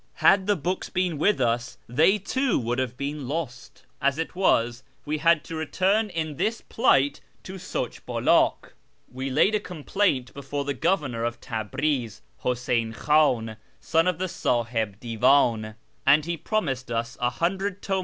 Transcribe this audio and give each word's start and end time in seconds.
Had 0.15 0.47
the 0.47 0.55
books 0.55 0.89
been 0.89 1.19
with 1.19 1.39
us, 1.39 1.77
they 1.87 2.17
too 2.17 2.57
would 2.57 2.79
have 2.79 2.97
been 2.97 3.27
lost. 3.27 3.85
As 4.01 4.17
it 4.17 4.35
was, 4.35 4.81
we 5.05 5.19
liad 5.19 5.43
to 5.43 5.55
return 5.55 6.09
in 6.09 6.37
this 6.37 6.59
plight 6.59 7.21
to 7.43 7.59
Souch 7.59 8.01
Bulak. 8.07 8.73
We 9.11 9.29
laid 9.29 9.53
a 9.53 9.59
complaint 9.59 10.33
before 10.33 10.65
the 10.65 10.73
Governor 10.73 11.23
of 11.23 11.39
Tabriz, 11.39 12.23
Huseyn 12.43 12.95
Khan, 12.95 13.57
son 13.79 14.07
of 14.07 14.17
the 14.17 14.25
Siihib 14.25 14.99
Divan, 14.99 15.75
and 16.03 16.25
he 16.25 16.35
promised 16.35 16.89
us 16.89 17.15
a 17.21 17.29
hundred 17.29 17.83
t'u. 17.83 17.99